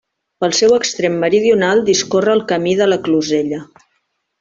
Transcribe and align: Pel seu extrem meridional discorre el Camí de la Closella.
Pel 0.43 0.55
seu 0.59 0.71
extrem 0.77 1.19
meridional 1.25 1.85
discorre 1.91 2.35
el 2.39 2.45
Camí 2.55 2.77
de 2.83 2.91
la 2.93 3.03
Closella. 3.09 3.65